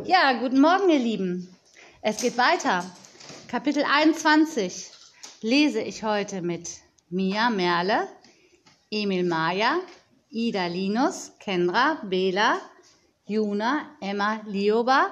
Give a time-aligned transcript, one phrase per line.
[0.00, 1.54] Ja, guten Morgen, ihr Lieben.
[2.00, 2.84] Es geht weiter.
[3.46, 4.90] Kapitel 21
[5.42, 6.68] lese ich heute mit
[7.10, 8.08] Mia Merle,
[8.90, 9.76] Emil Maja,
[10.30, 12.58] Ida Linus, Kendra, Bela,
[13.26, 15.10] Juna, Emma Lioba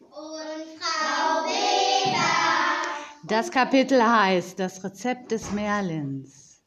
[0.00, 2.82] und Frau Bela.
[3.24, 6.60] Das Kapitel heißt Das Rezept des Merlins.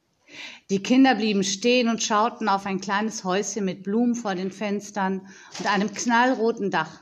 [0.70, 5.28] Die Kinder blieben stehen und schauten auf ein kleines Häuschen mit Blumen vor den Fenstern
[5.58, 7.00] und einem knallroten Dach.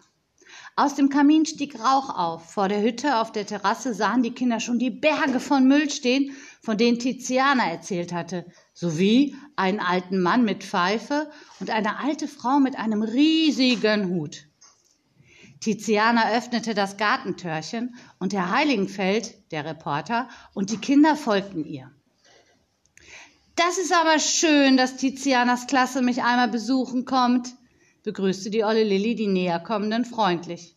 [0.79, 2.53] Aus dem Kamin stieg Rauch auf.
[2.53, 6.37] Vor der Hütte auf der Terrasse sahen die Kinder schon die Berge von Müll stehen,
[6.63, 12.61] von denen Tiziana erzählt hatte, sowie einen alten Mann mit Pfeife und eine alte Frau
[12.61, 14.47] mit einem riesigen Hut.
[15.59, 21.91] Tiziana öffnete das Gartentürchen und Herr Heiligenfeld, der Reporter, und die Kinder folgten ihr.
[23.57, 27.53] Das ist aber schön, dass Tizianas Klasse mich einmal besuchen kommt,
[28.03, 30.77] begrüßte die olle Lilli die Näherkommenden freundlich.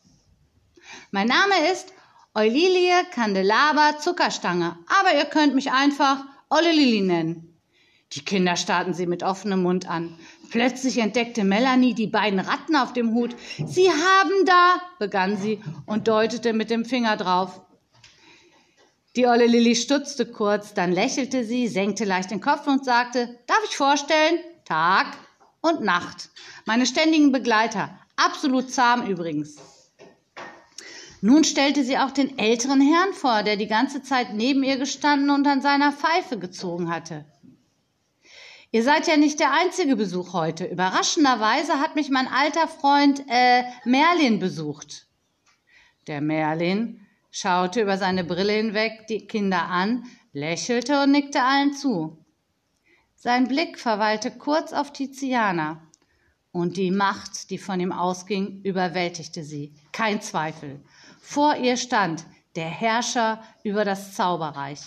[1.12, 1.94] Mein Name ist
[2.34, 7.60] Eulilie Candelaba Zuckerstange, aber ihr könnt mich einfach Olle Lilli nennen.
[8.14, 10.18] Die Kinder starrten sie mit offenem Mund an.
[10.50, 13.36] Plötzlich entdeckte Melanie die beiden Ratten auf dem Hut.
[13.66, 17.62] Sie haben da, begann sie und deutete mit dem Finger drauf.
[19.16, 23.62] Die olle Lilli stutzte kurz, dann lächelte sie, senkte leicht den Kopf und sagte, darf
[23.66, 24.40] ich vorstellen?
[24.66, 25.08] Tag
[25.62, 26.30] und Nacht.
[26.66, 27.98] Meine ständigen Begleiter.
[28.16, 29.58] Absolut zahm übrigens.
[31.22, 35.30] Nun stellte sie auch den älteren Herrn vor, der die ganze Zeit neben ihr gestanden
[35.30, 37.26] und an seiner Pfeife gezogen hatte.
[38.72, 40.66] Ihr seid ja nicht der einzige Besuch heute.
[40.66, 45.08] Überraschenderweise hat mich mein alter Freund äh, Merlin besucht.
[46.08, 52.21] Der Merlin schaute über seine Brille hinweg die Kinder an, lächelte und nickte allen zu.
[53.24, 55.80] Sein Blick verweilte kurz auf Tiziana,
[56.52, 59.76] und die Macht, die von ihm ausging, überwältigte sie.
[59.92, 60.84] Kein Zweifel.
[61.22, 64.80] Vor ihr stand der Herrscher über das Zauberreich.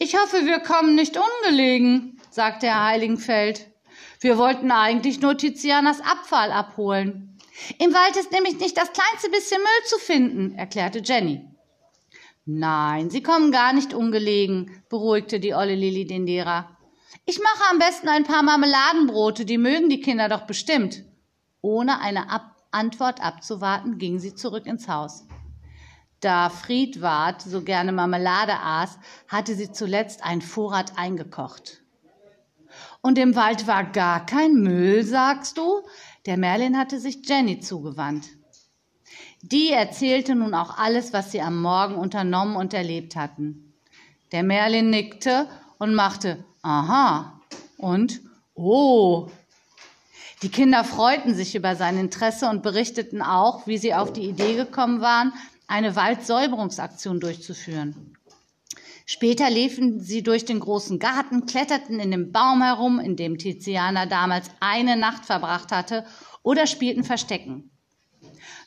[0.00, 3.70] Ich hoffe, wir kommen nicht ungelegen, sagte Herr Heiligenfeld.
[4.18, 7.38] Wir wollten eigentlich nur Tizianas Abfall abholen.
[7.78, 11.48] Im Wald ist nämlich nicht das kleinste bisschen Müll zu finden, erklärte Jenny.
[12.44, 16.74] Nein, Sie kommen gar nicht ungelegen, beruhigte die olle Lilli den Lehrer.
[17.24, 21.04] Ich mache am besten ein paar Marmeladenbrote, die mögen die Kinder doch bestimmt.
[21.60, 25.26] Ohne eine Ab Antwort abzuwarten, ging sie zurück ins Haus.
[26.20, 31.80] Da Friedwart so gerne Marmelade aß, hatte sie zuletzt einen Vorrat eingekocht.
[33.00, 35.82] Und im Wald war gar kein Müll, sagst du?
[36.26, 38.26] Der Merlin hatte sich Jenny zugewandt.
[39.42, 43.72] Die erzählte nun auch alles, was sie am Morgen unternommen und erlebt hatten.
[44.32, 47.40] Der Merlin nickte und machte Aha
[47.76, 48.20] und
[48.60, 49.30] Oh.
[50.42, 54.56] Die Kinder freuten sich über sein Interesse und berichteten auch, wie sie auf die Idee
[54.56, 55.32] gekommen waren,
[55.68, 58.16] eine Waldsäuberungsaktion durchzuführen.
[59.06, 64.06] Später liefen sie durch den großen Garten, kletterten in dem Baum herum, in dem Tiziana
[64.06, 66.04] damals eine Nacht verbracht hatte,
[66.42, 67.70] oder spielten Verstecken.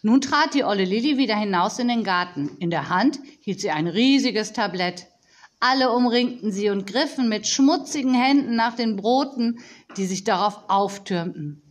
[0.03, 2.57] Nun trat die olle Lilli wieder hinaus in den Garten.
[2.59, 5.07] In der Hand hielt sie ein riesiges Tablett.
[5.63, 9.59] Alle umringten sie und griffen mit schmutzigen Händen nach den Broten,
[9.95, 11.61] die sich darauf auftürmten.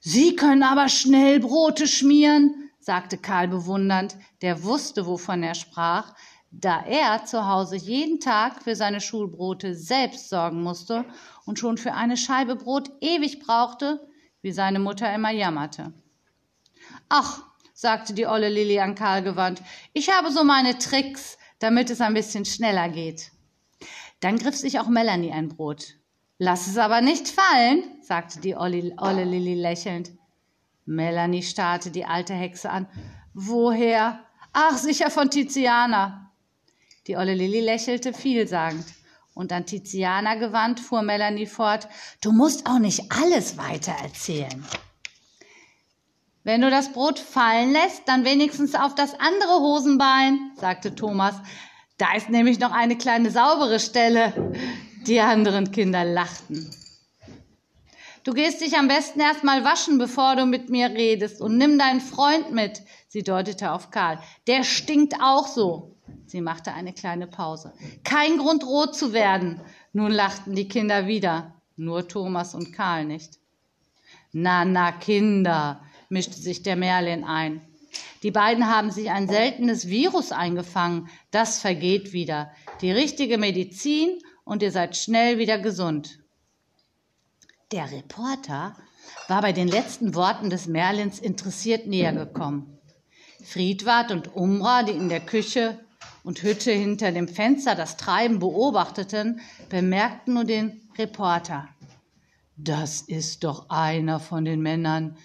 [0.00, 6.14] Sie können aber schnell Brote schmieren, sagte Karl bewundernd, der wusste, wovon er sprach,
[6.50, 11.06] da er zu Hause jeden Tag für seine Schulbrote selbst sorgen musste
[11.46, 14.06] und schon für eine Scheibe Brot ewig brauchte,
[14.42, 15.94] wie seine Mutter immer jammerte.
[17.08, 17.42] Ach,
[17.72, 19.62] sagte die olle Lilli an Karl gewandt,
[19.94, 23.32] ich habe so meine Tricks, damit es ein bisschen schneller geht.
[24.20, 25.94] Dann griff sich auch Melanie ein Brot.
[26.38, 30.12] Lass es aber nicht fallen, sagte die olle, olle Lilli lächelnd.
[30.86, 32.86] Melanie starrte die alte Hexe an.
[33.34, 34.24] Woher?
[34.52, 36.32] Ach, sicher von Tiziana.
[37.06, 38.84] Die olle Lilli lächelte vielsagend.
[39.34, 41.88] Und an Tiziana gewandt fuhr Melanie fort,
[42.20, 44.64] du musst auch nicht alles weiter erzählen.
[46.42, 51.34] Wenn du das Brot fallen lässt, dann wenigstens auf das andere Hosenbein, sagte Thomas.
[51.98, 54.52] Da ist nämlich noch eine kleine saubere Stelle.
[55.06, 56.70] Die anderen Kinder lachten.
[58.24, 61.78] Du gehst dich am besten erst mal waschen, bevor du mit mir redest, und nimm
[61.78, 62.82] deinen Freund mit.
[63.08, 64.20] Sie deutete auf Karl.
[64.46, 65.96] Der stinkt auch so.
[66.26, 67.72] Sie machte eine kleine Pause.
[68.04, 69.60] Kein Grund, rot zu werden.
[69.92, 71.54] Nun lachten die Kinder wieder.
[71.76, 73.38] Nur Thomas und Karl nicht.
[74.32, 75.80] Na, na, Kinder,
[76.10, 77.67] mischte sich der Merlin ein.
[78.22, 81.08] Die beiden haben sich ein seltenes Virus eingefangen.
[81.30, 82.50] Das vergeht wieder.
[82.80, 86.18] Die richtige Medizin und ihr seid schnell wieder gesund.
[87.70, 88.76] Der Reporter
[89.28, 92.78] war bei den letzten Worten des Merlins interessiert näher gekommen.
[93.44, 95.78] Friedwart und Umra, die in der Küche
[96.24, 101.68] und Hütte hinter dem Fenster das Treiben beobachteten, bemerkten nur den Reporter.
[102.56, 105.16] Das ist doch einer von den Männern,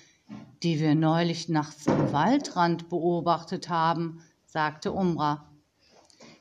[0.63, 5.49] die wir neulich nachts am Waldrand beobachtet haben, sagte Umra.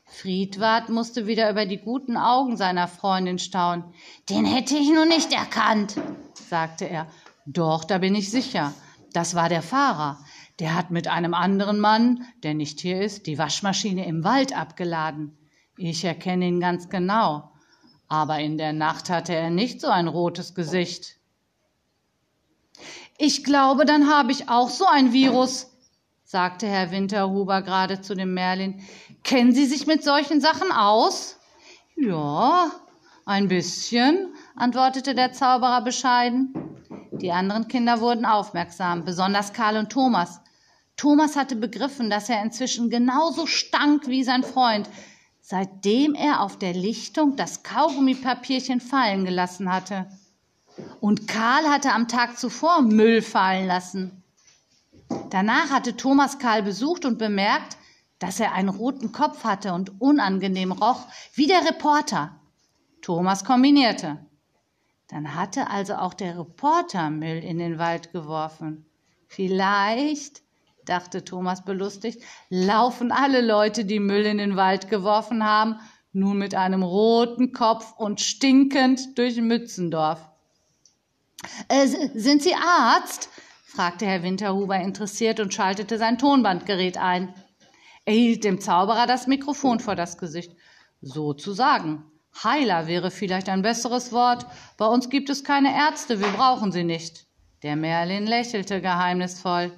[0.05, 3.83] Friedwart musste wieder über die guten Augen seiner Freundin staunen.
[4.29, 5.95] Den hätte ich nun nicht erkannt,
[6.33, 7.07] sagte er.
[7.45, 8.73] Doch, da bin ich sicher.
[9.11, 10.19] Das war der Fahrer.
[10.59, 15.37] Der hat mit einem anderen Mann, der nicht hier ist, die Waschmaschine im Wald abgeladen.
[15.75, 17.51] Ich erkenne ihn ganz genau.
[18.07, 21.17] Aber in der Nacht hatte er nicht so ein rotes Gesicht.
[23.25, 25.71] Ich glaube, dann habe ich auch so ein Virus,
[26.25, 28.83] sagte Herr Winterhuber gerade zu dem Merlin.
[29.23, 31.39] Kennen Sie sich mit solchen Sachen aus?
[31.95, 32.69] Ja,
[33.25, 36.53] ein bisschen, antwortete der Zauberer bescheiden.
[37.13, 40.41] Die anderen Kinder wurden aufmerksam, besonders Karl und Thomas.
[40.97, 44.89] Thomas hatte begriffen, dass er inzwischen genauso stank wie sein Freund,
[45.39, 50.07] seitdem er auf der Lichtung das Kaugummipapierchen fallen gelassen hatte.
[50.99, 54.23] Und Karl hatte am Tag zuvor Müll fallen lassen.
[55.29, 57.77] Danach hatte Thomas Karl besucht und bemerkt,
[58.19, 62.39] dass er einen roten Kopf hatte und unangenehm roch, wie der Reporter.
[63.01, 64.25] Thomas kombinierte.
[65.09, 68.85] Dann hatte also auch der Reporter Müll in den Wald geworfen.
[69.27, 70.41] Vielleicht,
[70.85, 75.79] dachte Thomas belustigt, laufen alle Leute, die Müll in den Wald geworfen haben,
[76.13, 80.29] nun mit einem roten Kopf und stinkend durch Mützendorf.
[81.67, 83.29] Äh, sind Sie Arzt?
[83.65, 87.33] fragte Herr Winterhuber interessiert und schaltete sein Tonbandgerät ein.
[88.05, 90.55] Er hielt dem Zauberer das Mikrofon vor das Gesicht.
[91.01, 92.03] Sozusagen.
[92.43, 94.45] Heiler wäre vielleicht ein besseres Wort.
[94.77, 97.25] Bei uns gibt es keine Ärzte, wir brauchen sie nicht.
[97.61, 99.71] Der Merlin lächelte geheimnisvoll.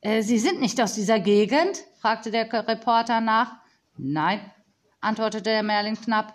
[0.00, 1.84] Äh, sie sind nicht aus dieser Gegend?
[2.00, 3.56] fragte der Reporter nach.
[3.96, 4.40] Nein,
[5.00, 6.34] antwortete der Merlin knapp.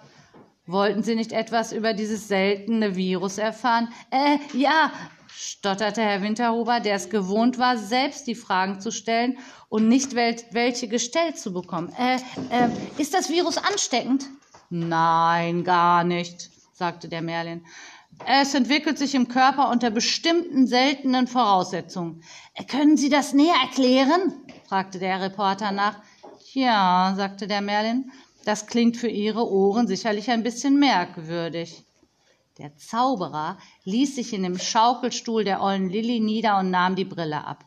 [0.67, 3.89] Wollten Sie nicht etwas über dieses seltene Virus erfahren?
[4.11, 4.91] Äh, ja,
[5.27, 10.87] stotterte Herr Winterhuber, der es gewohnt war, selbst die Fragen zu stellen und nicht welche
[10.87, 11.91] gestellt zu bekommen.
[11.97, 12.17] Äh,
[12.51, 14.27] äh, ist das Virus ansteckend?
[14.69, 17.65] Nein, gar nicht, sagte der Merlin.
[18.27, 22.23] Es entwickelt sich im Körper unter bestimmten seltenen Voraussetzungen.
[22.67, 24.33] Können Sie das näher erklären?
[24.67, 25.95] fragte der Reporter nach.
[26.53, 28.11] Ja, sagte der Merlin,
[28.45, 31.83] das klingt für Ihre Ohren sicherlich ein bisschen merkwürdig.
[32.57, 37.45] Der Zauberer ließ sich in dem Schaukelstuhl der ollen Lilli nieder und nahm die Brille
[37.45, 37.65] ab.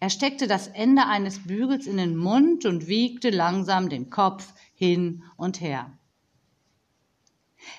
[0.00, 5.22] Er steckte das Ende eines Bügels in den Mund und wiegte langsam den Kopf hin
[5.36, 5.90] und her.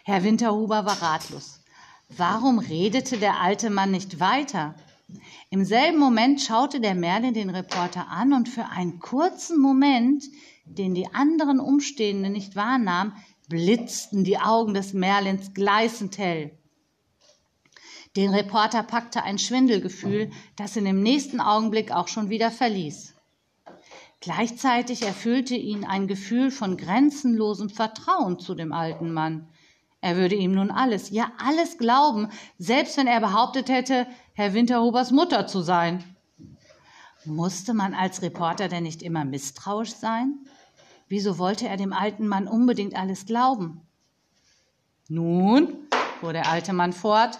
[0.03, 1.61] Herr Winterhuber war ratlos.
[2.09, 4.75] Warum redete der alte Mann nicht weiter?
[5.49, 10.23] Im selben Moment schaute der Merlin den Reporter an und für einen kurzen Moment,
[10.65, 13.13] den die anderen Umstehenden nicht wahrnahmen,
[13.49, 16.57] blitzten die Augen des Merlins gleißend hell.
[18.15, 23.15] Den Reporter packte ein Schwindelgefühl, das ihn im nächsten Augenblick auch schon wieder verließ.
[24.19, 29.49] Gleichzeitig erfüllte ihn ein Gefühl von grenzenlosem Vertrauen zu dem alten Mann.
[29.99, 35.11] Er würde ihm nun alles, ja alles glauben, selbst wenn er behauptet hätte, Herr Winterhubers
[35.11, 36.12] Mutter zu sein.
[37.25, 40.39] Musste man als Reporter denn nicht immer misstrauisch sein?
[41.07, 43.81] Wieso wollte er dem alten Mann unbedingt alles glauben?
[45.09, 45.77] Nun,
[46.19, 47.39] fuhr der alte Mann fort,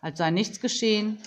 [0.00, 1.18] als sei nichts geschehen.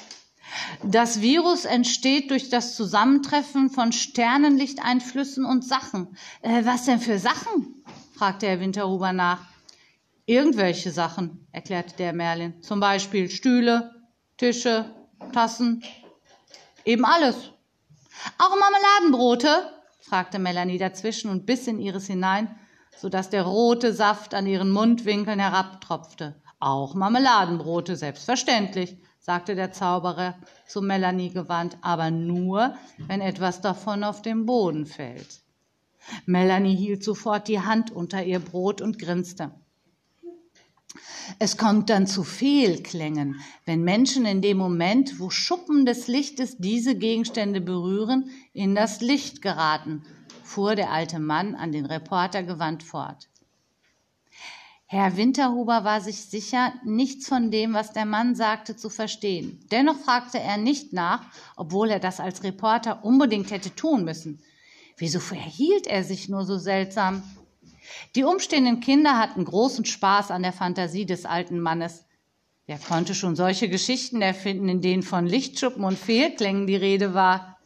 [0.83, 6.17] Das Virus entsteht durch das Zusammentreffen von Sternenlichteinflüssen und Sachen.
[6.41, 7.83] Äh, was denn für Sachen?
[8.13, 9.41] fragte Herr Winterhuber nach.
[10.25, 12.61] Irgendwelche Sachen, erklärte der Merlin.
[12.61, 13.93] Zum Beispiel Stühle,
[14.37, 14.85] Tische,
[15.33, 15.83] Tassen,
[16.83, 17.51] eben alles.
[18.37, 19.71] Auch Marmeladenbrote?
[20.01, 22.55] fragte Melanie dazwischen und biss in ihres hinein,
[22.97, 26.35] so dass der rote Saft an ihren Mundwinkeln herabtropfte.
[26.59, 30.35] Auch Marmeladenbrote, selbstverständlich, sagte der Zauberer
[30.67, 35.41] zu Melanie gewandt, aber nur, wenn etwas davon auf den Boden fällt.
[36.25, 39.51] Melanie hielt sofort die Hand unter ihr Brot und grinste.
[41.39, 46.95] Es kommt dann zu Fehlklängen, wenn Menschen in dem Moment, wo Schuppen des Lichtes diese
[46.95, 50.03] Gegenstände berühren, in das Licht geraten,
[50.43, 53.29] fuhr der alte Mann an den Reporter gewandt fort.
[54.87, 59.65] Herr Winterhuber war sich sicher, nichts von dem, was der Mann sagte, zu verstehen.
[59.71, 61.25] Dennoch fragte er nicht nach,
[61.55, 64.41] obwohl er das als Reporter unbedingt hätte tun müssen.
[64.97, 67.23] Wieso verhielt er sich nur so seltsam?
[68.15, 72.05] Die umstehenden Kinder hatten großen Spaß an der Fantasie des alten Mannes.
[72.67, 77.59] Wer konnte schon solche Geschichten erfinden, in denen von Lichtschuppen und Fehlklängen die Rede war?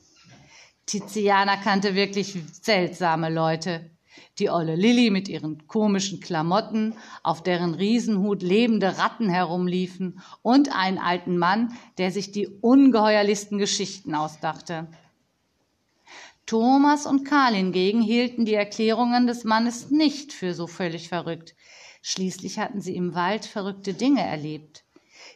[0.85, 3.91] Tiziana kannte wirklich seltsame Leute.
[4.39, 10.97] Die olle Lilli mit ihren komischen Klamotten, auf deren Riesenhut lebende Ratten herumliefen, und einen
[10.97, 14.87] alten Mann, der sich die ungeheuerlichsten Geschichten ausdachte.
[16.49, 21.53] Thomas und Karl hingegen hielten die Erklärungen des Mannes nicht für so völlig verrückt.
[22.01, 24.83] Schließlich hatten sie im Wald verrückte Dinge erlebt.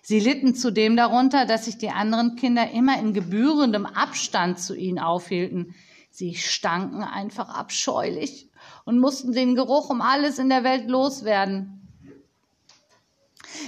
[0.01, 4.97] Sie litten zudem darunter, dass sich die anderen Kinder immer in gebührendem Abstand zu ihnen
[4.97, 5.75] aufhielten.
[6.09, 8.49] Sie stanken einfach abscheulich
[8.83, 11.82] und mussten den Geruch um alles in der Welt loswerden.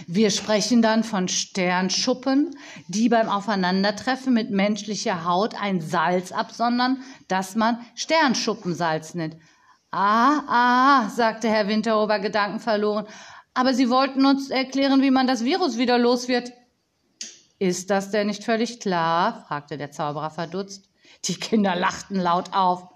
[0.07, 2.55] Wir sprechen dann von Sternschuppen,
[2.87, 9.37] die beim Aufeinandertreffen mit menschlicher Haut ein Salz absondern, das man Sternschuppensalz nennt.
[9.91, 13.07] Ah, ah, sagte Herr Winterober gedankenverloren.
[13.53, 16.51] Aber Sie wollten uns erklären, wie man das Virus wieder los wird.
[17.57, 19.45] Ist das denn nicht völlig klar?
[19.47, 20.89] fragte der Zauberer verdutzt.
[21.23, 22.89] Die Kinder lachten laut auf.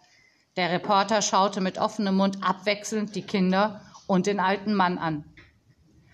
[0.58, 5.24] Der Reporter schaute mit offenem Mund abwechselnd die Kinder und den alten Mann an.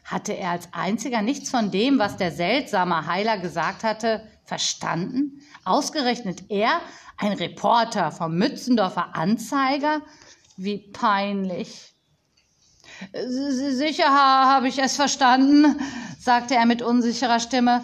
[0.06, 5.42] Hatte er als einziger nichts von dem, was der seltsame Heiler gesagt hatte, verstanden?
[5.66, 6.80] Ausgerechnet er,
[7.18, 10.02] ein Reporter vom Mützendorfer Anzeiger?
[10.58, 11.96] Wie peinlich.
[13.14, 15.80] Sicher habe ich es verstanden,
[16.20, 17.84] sagte er mit unsicherer Stimme.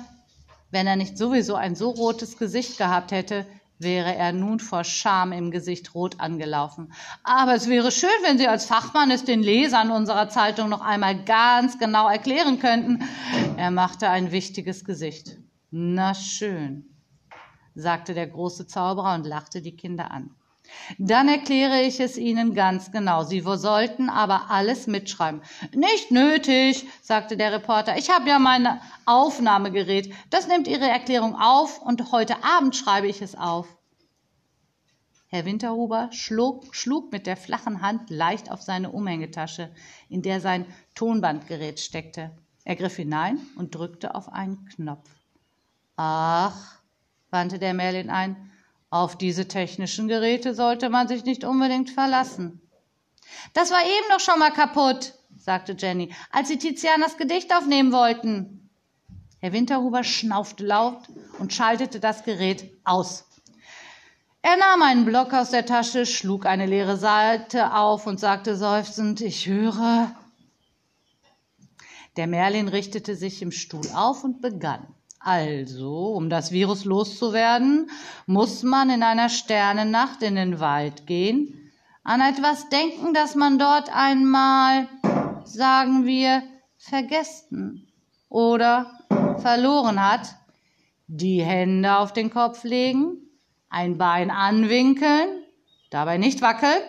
[0.70, 3.48] Wenn er nicht sowieso ein so rotes Gesicht gehabt hätte,
[3.82, 6.94] wäre er nun vor Scham im Gesicht rot angelaufen.
[7.24, 11.24] Aber es wäre schön, wenn Sie als Fachmann es den Lesern unserer Zeitung noch einmal
[11.24, 13.04] ganz genau erklären könnten.
[13.58, 15.38] Er machte ein wichtiges Gesicht.
[15.70, 16.86] Na schön,
[17.76, 20.36] sagte der große Zauberer und lachte die Kinder an.
[20.98, 23.24] Dann erkläre ich es Ihnen ganz genau.
[23.24, 25.42] Sie sollten aber alles mitschreiben.
[25.74, 27.98] Nicht nötig, sagte der Reporter.
[27.98, 30.14] Ich habe ja mein Aufnahmegerät.
[30.30, 33.68] Das nimmt Ihre Erklärung auf und heute Abend schreibe ich es auf.
[35.28, 39.74] Herr Winterhuber schlug, schlug mit der flachen Hand leicht auf seine Umhängetasche,
[40.10, 42.32] in der sein Tonbandgerät steckte.
[42.66, 45.10] Er griff hinein und drückte auf einen Knopf.
[45.96, 46.82] Ach,
[47.30, 48.51] wandte der Merlin ein,
[48.92, 52.62] auf diese technischen Geräte sollte man sich nicht unbedingt verlassen.
[53.54, 58.70] Das war eben doch schon mal kaputt, sagte Jenny, als Sie Tizianas Gedicht aufnehmen wollten.
[59.40, 61.00] Herr Winterhuber schnaufte laut
[61.40, 63.26] und schaltete das Gerät aus.
[64.44, 69.22] Er nahm einen Block aus der Tasche, schlug eine leere Seite auf und sagte seufzend,
[69.22, 70.14] ich höre.
[72.18, 74.86] Der Merlin richtete sich im Stuhl auf und begann.
[75.24, 77.92] Also, um das Virus loszuwerden,
[78.26, 81.72] muss man in einer Sternennacht in den Wald gehen,
[82.04, 84.88] an etwas denken, das man dort einmal,
[85.44, 86.42] sagen wir,
[86.78, 87.88] vergessen
[88.30, 89.00] oder
[89.38, 90.36] verloren hat,
[91.06, 93.18] die Hände auf den Kopf legen,
[93.70, 95.44] ein Bein anwinkeln,
[95.92, 96.82] dabei nicht wackeln,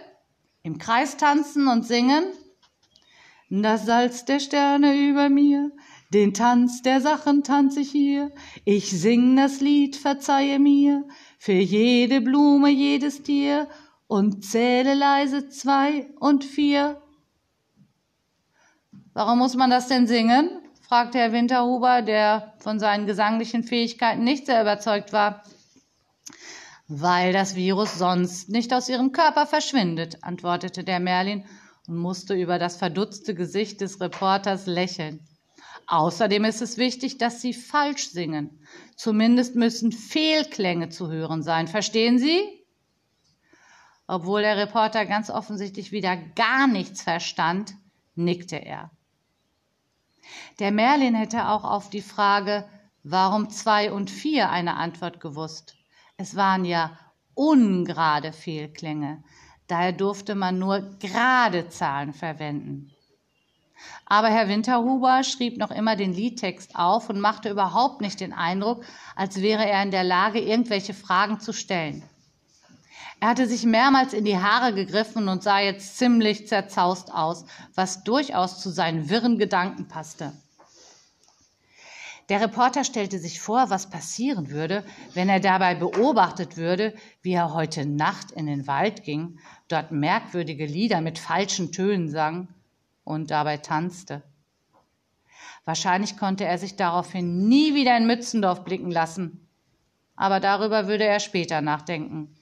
[0.62, 2.24] im Kreis tanzen und singen.
[3.50, 5.70] Das Salz der Sterne über mir,
[6.12, 8.30] den Tanz der Sachen tanz ich hier,
[8.64, 11.04] ich sing das Lied, verzeihe mir,
[11.38, 13.68] für jede Blume, jedes Tier
[14.06, 17.00] und zähle leise zwei und vier.
[19.14, 20.50] Warum muss man das denn singen?
[20.86, 25.42] fragte Herr Winterhuber, der von seinen gesanglichen Fähigkeiten nicht sehr überzeugt war.
[26.88, 31.46] Weil das Virus sonst nicht aus ihrem Körper verschwindet, antwortete der Merlin
[31.88, 35.26] und musste über das verdutzte Gesicht des Reporters lächeln.
[35.86, 38.66] Außerdem ist es wichtig, dass Sie falsch singen.
[38.96, 41.68] Zumindest müssen Fehlklänge zu hören sein.
[41.68, 42.40] Verstehen Sie?
[44.06, 47.74] Obwohl der Reporter ganz offensichtlich wieder gar nichts verstand,
[48.14, 48.90] nickte er.
[50.58, 52.68] Der Merlin hätte auch auf die Frage,
[53.02, 55.76] warum zwei und vier, eine Antwort gewusst.
[56.16, 56.98] Es waren ja
[57.34, 59.24] ungerade Fehlklänge.
[59.66, 62.91] Daher durfte man nur gerade Zahlen verwenden.
[64.06, 68.84] Aber Herr Winterhuber schrieb noch immer den Liedtext auf und machte überhaupt nicht den Eindruck,
[69.16, 72.02] als wäre er in der Lage, irgendwelche Fragen zu stellen.
[73.20, 78.02] Er hatte sich mehrmals in die Haare gegriffen und sah jetzt ziemlich zerzaust aus, was
[78.02, 80.32] durchaus zu seinen wirren Gedanken passte.
[82.28, 84.84] Der Reporter stellte sich vor, was passieren würde,
[85.14, 90.66] wenn er dabei beobachtet würde, wie er heute Nacht in den Wald ging, dort merkwürdige
[90.66, 92.48] Lieder mit falschen Tönen sang
[93.04, 94.22] und dabei tanzte.
[95.64, 99.48] Wahrscheinlich konnte er sich daraufhin nie wieder in Mützendorf blicken lassen,
[100.16, 102.34] aber darüber würde er später nachdenken.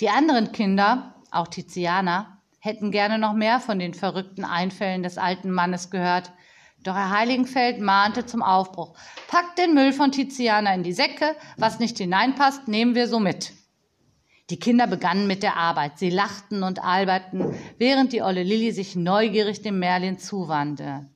[0.00, 5.50] Die anderen Kinder, auch Tiziana, hätten gerne noch mehr von den verrückten Einfällen des alten
[5.50, 6.32] Mannes gehört,
[6.82, 8.96] Doch Herr Heiligenfeld mahnte zum Aufbruch.
[9.28, 13.52] Packt den Müll von Tiziana in die Säcke, was nicht hineinpasst, nehmen wir so mit.
[14.50, 15.98] Die Kinder begannen mit der Arbeit.
[15.98, 21.08] Sie lachten und alberten, während die olle Lilli sich neugierig dem Merlin zuwandte.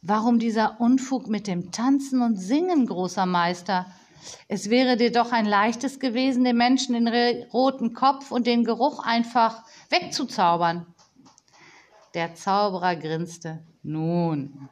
[0.00, 3.86] Warum dieser Unfug mit dem Tanzen und Singen, großer Meister?
[4.46, 7.08] Es wäre dir doch ein leichtes gewesen, den Menschen den
[7.52, 10.86] roten Kopf und den Geruch einfach wegzuzaubern.
[12.14, 13.64] Der Zauberer grinste.
[13.82, 14.68] Nun,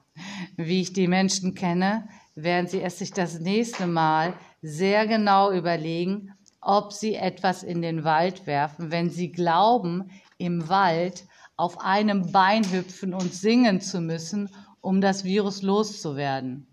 [0.56, 6.35] wie ich die Menschen kenne, werden sie es sich das nächste Mal sehr genau überlegen,
[6.66, 11.24] ob sie etwas in den Wald werfen, wenn sie glauben, im Wald
[11.56, 16.66] auf einem Bein hüpfen und singen zu müssen, um das Virus loszuwerden.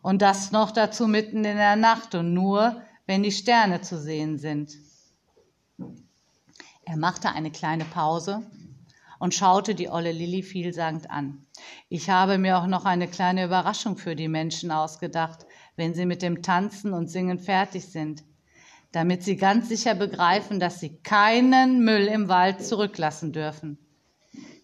[0.00, 4.38] Und das noch dazu mitten in der Nacht und nur, wenn die Sterne zu sehen
[4.38, 4.78] sind.
[6.86, 8.50] Er machte eine kleine Pause
[9.18, 11.44] und schaute die olle Lilli vielsagend an.
[11.90, 15.44] Ich habe mir auch noch eine kleine Überraschung für die Menschen ausgedacht,
[15.76, 18.24] wenn sie mit dem Tanzen und Singen fertig sind
[18.94, 23.76] damit sie ganz sicher begreifen, dass sie keinen Müll im Wald zurücklassen dürfen.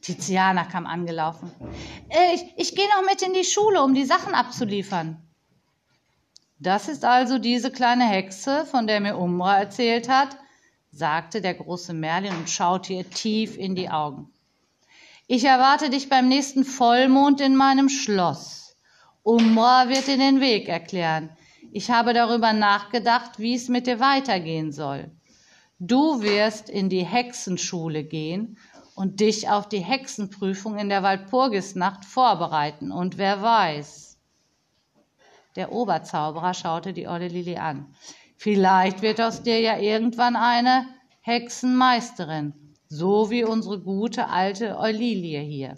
[0.03, 1.51] Tiziana kam angelaufen.
[2.35, 5.21] Ich, ich gehe noch mit in die Schule, um die Sachen abzuliefern.
[6.61, 10.37] Das ist also diese kleine Hexe, von der mir Umbra erzählt hat,
[10.93, 14.31] sagte der große Merlin und schaute ihr tief in die Augen.
[15.27, 18.77] Ich erwarte dich beim nächsten Vollmond in meinem Schloss.
[19.23, 21.31] Umbra wird dir den Weg erklären.
[21.73, 25.11] Ich habe darüber nachgedacht, wie es mit dir weitergehen soll.
[25.79, 28.59] Du wirst in die Hexenschule gehen
[28.97, 32.91] und dich auf die Hexenprüfung in der Walpurgisnacht vorbereiten.
[32.91, 34.19] Und wer weiß.
[35.57, 37.95] Der Oberzauberer schaute die Olle Lili an.
[38.37, 40.87] Vielleicht wird aus dir ja irgendwann eine
[41.21, 45.77] Hexenmeisterin, so wie unsere gute alte Eulilie hier.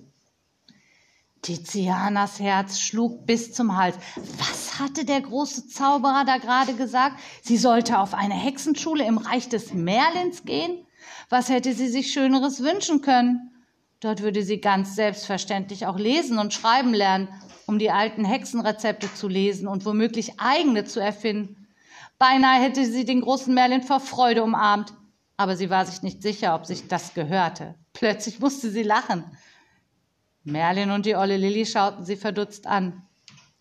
[1.42, 3.96] Tizianas Herz schlug bis zum Hals.
[4.38, 7.16] Was hatte der große Zauberer da gerade gesagt?
[7.42, 10.86] Sie sollte auf eine Hexenschule im Reich des Merlins gehen?
[11.28, 13.50] Was hätte sie sich Schöneres wünschen können?
[13.98, 17.28] Dort würde sie ganz selbstverständlich auch lesen und schreiben lernen,
[17.66, 21.68] um die alten Hexenrezepte zu lesen und womöglich eigene zu erfinden.
[22.18, 24.94] Beinahe hätte sie den großen Merlin vor Freude umarmt,
[25.36, 27.74] aber sie war sich nicht sicher, ob sich das gehörte.
[27.92, 29.24] Plötzlich musste sie lachen.
[30.44, 33.02] Merlin und die olle Lilli schauten sie verdutzt an.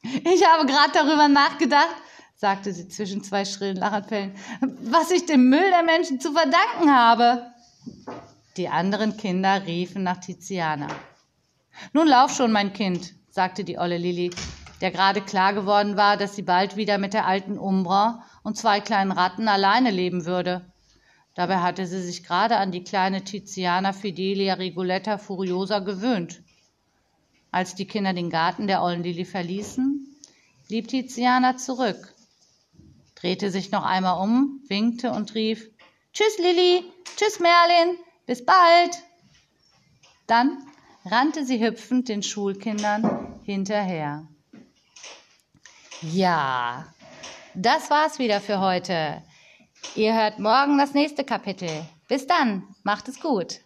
[0.03, 1.95] Ich habe gerade darüber nachgedacht,
[2.35, 4.35] sagte sie zwischen zwei schrillen Lachanfällen,
[4.81, 7.45] was ich dem Müll der Menschen zu verdanken habe.
[8.57, 10.87] Die anderen Kinder riefen nach Tiziana.
[11.93, 14.31] Nun lauf schon, mein Kind, sagte die olle Lilli,
[14.81, 18.79] der gerade klar geworden war, dass sie bald wieder mit der alten Umbra und zwei
[18.79, 20.65] kleinen Ratten alleine leben würde.
[21.35, 26.41] Dabei hatte sie sich gerade an die kleine Tiziana Fidelia Rigoletta Furiosa gewöhnt.
[27.51, 30.07] Als die Kinder den Garten der ollen Lilli verließen,
[30.67, 32.15] blieb Tiziana zurück,
[33.15, 35.69] drehte sich noch einmal um, winkte und rief
[36.13, 36.83] Tschüss Lilli,
[37.17, 38.97] tschüss Merlin, bis bald.
[40.27, 40.57] Dann
[41.05, 44.27] rannte sie hüpfend den Schulkindern hinterher.
[46.01, 46.85] Ja,
[47.53, 49.21] das war's wieder für heute.
[49.95, 51.69] Ihr hört morgen das nächste Kapitel.
[52.07, 53.59] Bis dann, macht es gut.